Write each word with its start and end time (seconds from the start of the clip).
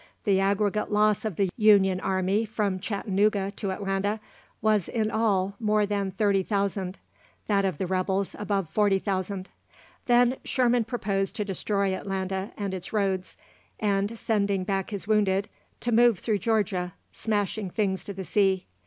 The 0.23 0.39
aggregate 0.39 0.91
loss 0.91 1.25
of 1.25 1.35
the 1.35 1.51
Union 1.57 1.99
army 1.99 2.43
from 2.43 2.79
Chattanooga 2.79 3.51
to 3.51 3.71
Atlanta 3.71 4.19
was 4.59 4.89
in 4.89 5.11
all 5.11 5.55
more 5.59 5.85
than 5.85 6.09
30,000 6.09 6.97
that 7.45 7.65
of 7.65 7.77
the 7.77 7.85
rebels 7.85 8.35
above 8.39 8.67
40,000. 8.71 9.51
Then 10.07 10.37
Sherman 10.43 10.85
proposed 10.85 11.35
to 11.35 11.45
destroy 11.45 11.93
Atlanta 11.93 12.51
and 12.57 12.73
its 12.73 12.91
roads, 12.91 13.37
and, 13.79 14.17
sending 14.17 14.63
back 14.63 14.89
his 14.89 15.07
wounded, 15.07 15.49
to 15.81 15.91
move 15.91 16.17
through 16.17 16.39
Georgia, 16.39 16.95
"smashing 17.11 17.69
things 17.69 18.03
to 18.05 18.13
the 18.15 18.25
sea." 18.25 18.65